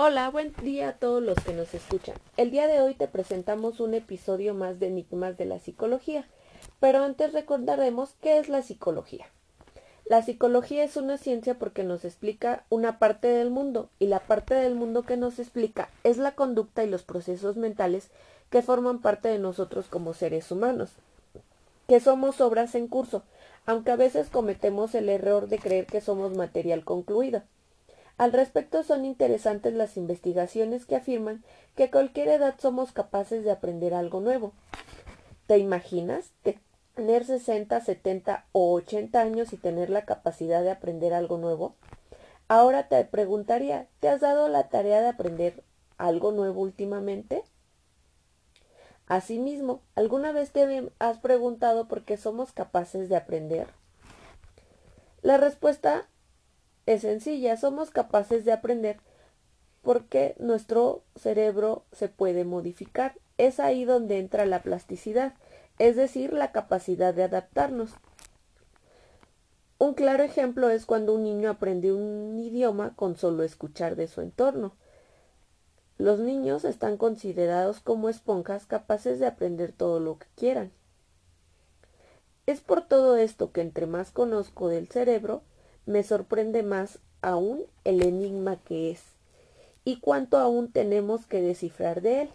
Hola, 0.00 0.30
buen 0.30 0.54
día 0.62 0.90
a 0.90 0.92
todos 0.92 1.20
los 1.20 1.36
que 1.38 1.52
nos 1.52 1.74
escuchan. 1.74 2.14
El 2.36 2.52
día 2.52 2.68
de 2.68 2.80
hoy 2.80 2.94
te 2.94 3.08
presentamos 3.08 3.80
un 3.80 3.94
episodio 3.94 4.54
más 4.54 4.78
de 4.78 4.86
Enigmas 4.86 5.36
de 5.36 5.44
la 5.44 5.58
Psicología, 5.58 6.24
pero 6.78 7.02
antes 7.02 7.32
recordaremos 7.32 8.14
qué 8.20 8.38
es 8.38 8.48
la 8.48 8.62
psicología. 8.62 9.26
La 10.04 10.22
psicología 10.22 10.84
es 10.84 10.96
una 10.96 11.18
ciencia 11.18 11.58
porque 11.58 11.82
nos 11.82 12.04
explica 12.04 12.62
una 12.68 13.00
parte 13.00 13.26
del 13.26 13.50
mundo 13.50 13.90
y 13.98 14.06
la 14.06 14.20
parte 14.20 14.54
del 14.54 14.76
mundo 14.76 15.02
que 15.02 15.16
nos 15.16 15.40
explica 15.40 15.90
es 16.04 16.16
la 16.16 16.36
conducta 16.36 16.84
y 16.84 16.88
los 16.88 17.02
procesos 17.02 17.56
mentales 17.56 18.12
que 18.50 18.62
forman 18.62 19.00
parte 19.00 19.26
de 19.26 19.40
nosotros 19.40 19.88
como 19.88 20.14
seres 20.14 20.52
humanos, 20.52 20.92
que 21.88 21.98
somos 21.98 22.40
obras 22.40 22.76
en 22.76 22.86
curso, 22.86 23.24
aunque 23.66 23.90
a 23.90 23.96
veces 23.96 24.28
cometemos 24.28 24.94
el 24.94 25.08
error 25.08 25.48
de 25.48 25.58
creer 25.58 25.86
que 25.86 26.00
somos 26.00 26.36
material 26.36 26.84
concluido. 26.84 27.42
Al 28.18 28.32
respecto 28.32 28.82
son 28.82 29.04
interesantes 29.04 29.72
las 29.74 29.96
investigaciones 29.96 30.86
que 30.86 30.96
afirman 30.96 31.44
que 31.76 31.84
a 31.84 31.90
cualquier 31.92 32.26
edad 32.26 32.56
somos 32.58 32.90
capaces 32.90 33.44
de 33.44 33.52
aprender 33.52 33.94
algo 33.94 34.20
nuevo. 34.20 34.52
¿Te 35.46 35.58
imaginas 35.58 36.32
tener 36.96 37.24
60, 37.24 37.80
70 37.80 38.46
o 38.50 38.72
80 38.74 39.20
años 39.20 39.52
y 39.52 39.56
tener 39.56 39.88
la 39.88 40.04
capacidad 40.04 40.64
de 40.64 40.72
aprender 40.72 41.14
algo 41.14 41.38
nuevo? 41.38 41.76
Ahora 42.48 42.88
te 42.88 43.04
preguntaría, 43.04 43.86
¿te 44.00 44.08
has 44.08 44.20
dado 44.20 44.48
la 44.48 44.68
tarea 44.68 45.00
de 45.00 45.08
aprender 45.08 45.62
algo 45.96 46.32
nuevo 46.32 46.60
últimamente? 46.60 47.44
Asimismo, 49.06 49.80
¿alguna 49.94 50.32
vez 50.32 50.50
te 50.50 50.90
has 50.98 51.18
preguntado 51.18 51.86
por 51.86 52.04
qué 52.04 52.16
somos 52.16 52.52
capaces 52.52 53.08
de 53.08 53.14
aprender? 53.14 53.68
La 55.22 55.36
respuesta 55.36 56.08
es 56.88 57.02
sencilla, 57.02 57.58
somos 57.58 57.90
capaces 57.90 58.46
de 58.46 58.52
aprender 58.52 58.96
porque 59.82 60.34
nuestro 60.38 61.02
cerebro 61.16 61.84
se 61.92 62.08
puede 62.08 62.46
modificar. 62.46 63.14
Es 63.36 63.60
ahí 63.60 63.84
donde 63.84 64.18
entra 64.18 64.46
la 64.46 64.62
plasticidad, 64.62 65.34
es 65.78 65.96
decir, 65.96 66.32
la 66.32 66.50
capacidad 66.50 67.12
de 67.12 67.24
adaptarnos. 67.24 67.90
Un 69.76 69.92
claro 69.92 70.24
ejemplo 70.24 70.70
es 70.70 70.86
cuando 70.86 71.14
un 71.14 71.24
niño 71.24 71.50
aprende 71.50 71.92
un 71.92 72.38
idioma 72.38 72.96
con 72.96 73.16
solo 73.16 73.42
escuchar 73.42 73.94
de 73.94 74.08
su 74.08 74.22
entorno. 74.22 74.72
Los 75.98 76.20
niños 76.20 76.64
están 76.64 76.96
considerados 76.96 77.80
como 77.80 78.08
esponjas 78.08 78.64
capaces 78.64 79.20
de 79.20 79.26
aprender 79.26 79.72
todo 79.72 80.00
lo 80.00 80.18
que 80.18 80.26
quieran. 80.36 80.72
Es 82.46 82.62
por 82.62 82.80
todo 82.80 83.18
esto 83.18 83.52
que 83.52 83.60
entre 83.60 83.86
más 83.86 84.10
conozco 84.10 84.68
del 84.68 84.88
cerebro, 84.88 85.42
me 85.88 86.02
sorprende 86.02 86.62
más 86.62 86.98
aún 87.22 87.62
el 87.84 88.02
enigma 88.02 88.56
que 88.56 88.90
es 88.90 89.02
y 89.86 90.00
cuánto 90.00 90.36
aún 90.36 90.70
tenemos 90.70 91.24
que 91.24 91.40
descifrar 91.40 92.02
de 92.02 92.22
él. 92.22 92.28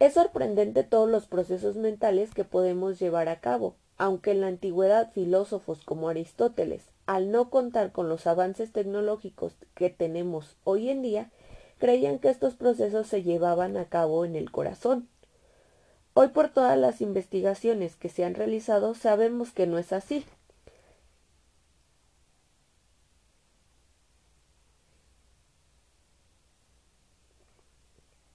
Es 0.00 0.14
sorprendente 0.14 0.84
todos 0.84 1.08
los 1.08 1.24
procesos 1.24 1.76
mentales 1.76 2.34
que 2.34 2.44
podemos 2.44 2.98
llevar 2.98 3.30
a 3.30 3.40
cabo, 3.40 3.74
aunque 3.96 4.32
en 4.32 4.42
la 4.42 4.48
antigüedad 4.48 5.10
filósofos 5.12 5.82
como 5.82 6.10
Aristóteles, 6.10 6.82
al 7.06 7.30
no 7.30 7.48
contar 7.48 7.90
con 7.90 8.10
los 8.10 8.26
avances 8.26 8.70
tecnológicos 8.70 9.54
que 9.74 9.88
tenemos 9.88 10.54
hoy 10.64 10.90
en 10.90 11.00
día, 11.00 11.30
creían 11.78 12.18
que 12.18 12.28
estos 12.28 12.54
procesos 12.54 13.06
se 13.06 13.22
llevaban 13.22 13.78
a 13.78 13.86
cabo 13.86 14.26
en 14.26 14.36
el 14.36 14.50
corazón. 14.50 15.08
Hoy 16.12 16.28
por 16.28 16.50
todas 16.50 16.76
las 16.76 17.00
investigaciones 17.00 17.96
que 17.96 18.10
se 18.10 18.26
han 18.26 18.34
realizado 18.34 18.94
sabemos 18.94 19.52
que 19.52 19.66
no 19.66 19.78
es 19.78 19.94
así. 19.94 20.26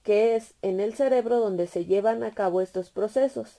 Que 0.04 0.36
es 0.36 0.54
en 0.62 0.78
el 0.78 0.94
cerebro 0.94 1.40
donde 1.40 1.66
se 1.66 1.86
llevan 1.86 2.22
a 2.22 2.30
cabo 2.30 2.60
estos 2.60 2.90
procesos, 2.90 3.58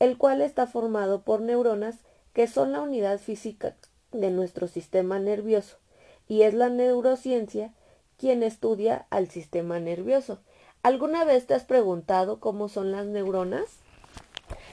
el 0.00 0.18
cual 0.18 0.42
está 0.42 0.66
formado 0.66 1.22
por 1.22 1.40
neuronas 1.40 2.00
que 2.34 2.48
son 2.48 2.72
la 2.72 2.82
unidad 2.82 3.18
física 3.18 3.76
de 4.12 4.30
nuestro 4.30 4.66
sistema 4.66 5.18
nervioso, 5.18 5.78
y 6.28 6.42
es 6.42 6.52
la 6.52 6.68
neurociencia 6.68 7.72
quien 8.18 8.42
estudia 8.42 9.06
al 9.10 9.30
sistema 9.30 9.78
nervioso. 9.78 10.40
¿Alguna 10.82 11.24
vez 11.24 11.46
te 11.46 11.54
has 11.54 11.64
preguntado 11.64 12.40
cómo 12.40 12.68
son 12.68 12.90
las 12.90 13.06
neuronas? 13.06 13.78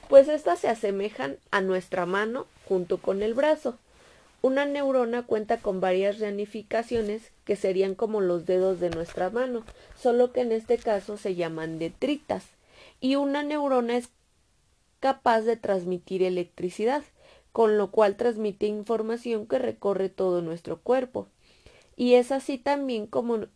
Pues 0.08 0.28
estas 0.28 0.58
se 0.58 0.68
asemejan 0.68 1.38
a 1.50 1.60
nuestra 1.60 2.04
mano 2.04 2.46
junto 2.68 2.98
con 2.98 3.22
el 3.22 3.34
brazo. 3.34 3.78
Una 4.42 4.66
neurona 4.66 5.22
cuenta 5.24 5.58
con 5.58 5.80
varias 5.80 6.18
ramificaciones 6.18 7.30
que 7.44 7.54
serían 7.54 7.94
como 7.94 8.20
los 8.20 8.44
dedos 8.44 8.80
de 8.80 8.90
nuestra 8.90 9.30
mano, 9.30 9.64
solo 9.96 10.32
que 10.32 10.40
en 10.40 10.50
este 10.50 10.78
caso 10.78 11.16
se 11.16 11.36
llaman 11.36 11.78
detritas. 11.78 12.44
Y 13.00 13.14
una 13.14 13.44
neurona 13.44 13.96
es 13.96 14.08
capaz 14.98 15.42
de 15.42 15.56
transmitir 15.56 16.24
electricidad, 16.24 17.04
con 17.52 17.78
lo 17.78 17.92
cual 17.92 18.16
transmite 18.16 18.66
información 18.66 19.46
que 19.46 19.60
recorre 19.60 20.08
todo 20.08 20.42
nuestro 20.42 20.80
cuerpo. 20.80 21.28
Y 21.96 22.14
es 22.14 22.32
así 22.32 22.58
también 22.58 23.06
como 23.06 23.46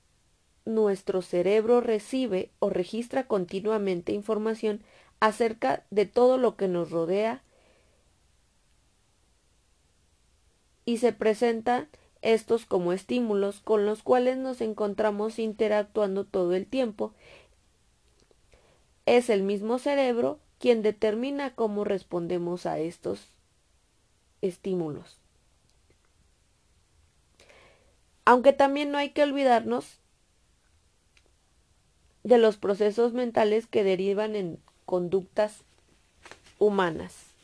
nuestro 0.65 1.21
cerebro 1.21 1.81
recibe 1.81 2.51
o 2.61 2.71
registra 2.71 3.27
continuamente 3.27 4.13
información 4.13 4.83
acerca 5.19 5.85
de 5.91 6.07
todo 6.07 6.39
lo 6.39 6.57
que 6.57 6.69
nos 6.69 6.91
rodea 6.91 7.43
y 10.87 10.99
se 10.99 11.13
presentan 11.13 11.89
estos 12.23 12.65
como 12.65 12.95
estímulos 12.95 13.61
con 13.61 13.85
los 13.85 14.03
cuales 14.03 14.39
nos 14.39 14.63
encontramos 14.63 15.39
interactuando 15.39 16.25
todo 16.25 16.55
el 16.55 16.67
tiempo. 16.67 17.13
Es 19.05 19.29
el 19.29 19.43
mismo 19.43 19.79
cerebro 19.79 20.39
quien 20.59 20.83
determina 20.83 21.55
cómo 21.55 21.85
respondemos 21.85 22.65
a 22.65 22.79
estos 22.79 23.29
estímulos. 24.41 25.19
Aunque 28.25 28.53
también 28.53 28.91
no 28.91 28.99
hay 28.99 29.11
que 29.11 29.23
olvidarnos 29.23 29.99
de 32.25 32.39
los 32.39 32.57
procesos 32.57 33.13
mentales 33.13 33.67
que 33.67 33.85
derivan 33.85 34.35
en 34.35 34.59
conductas 34.85 35.63
humanas. 36.59 37.36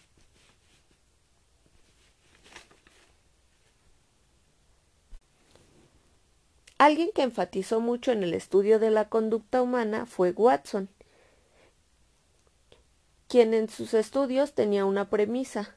Alguien 6.82 7.10
que 7.14 7.22
enfatizó 7.22 7.80
mucho 7.80 8.10
en 8.10 8.24
el 8.24 8.34
estudio 8.34 8.80
de 8.80 8.90
la 8.90 9.08
conducta 9.08 9.62
humana 9.62 10.04
fue 10.04 10.32
Watson, 10.32 10.88
quien 13.28 13.54
en 13.54 13.68
sus 13.68 13.94
estudios 13.94 14.54
tenía 14.54 14.84
una 14.84 15.08
premisa, 15.08 15.76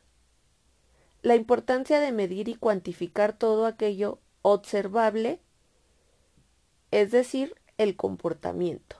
la 1.21 1.35
importancia 1.35 1.99
de 1.99 2.11
medir 2.11 2.49
y 2.49 2.55
cuantificar 2.55 3.33
todo 3.37 3.67
aquello 3.67 4.17
observable, 4.41 5.39
es 6.89 7.11
decir, 7.11 7.53
el 7.77 7.95
comportamiento. 7.95 8.95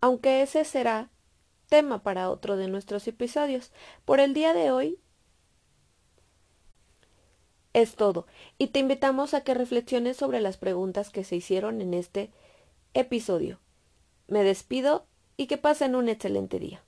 Aunque 0.00 0.42
ese 0.42 0.64
será 0.64 1.10
tema 1.68 2.04
para 2.04 2.30
otro 2.30 2.56
de 2.56 2.68
nuestros 2.68 3.08
episodios, 3.08 3.72
por 4.04 4.20
el 4.20 4.32
día 4.32 4.54
de 4.54 4.70
hoy 4.70 5.00
es 7.72 7.94
todo, 7.94 8.26
y 8.58 8.68
te 8.68 8.80
invitamos 8.80 9.34
a 9.34 9.42
que 9.42 9.54
reflexiones 9.54 10.16
sobre 10.16 10.40
las 10.40 10.56
preguntas 10.56 11.10
que 11.10 11.24
se 11.24 11.36
hicieron 11.36 11.80
en 11.80 11.94
este 11.94 12.30
episodio. 12.94 13.60
Me 14.26 14.42
despido 14.42 15.06
y 15.36 15.46
que 15.46 15.58
pasen 15.58 15.94
un 15.94 16.08
excelente 16.08 16.58
día. 16.58 16.82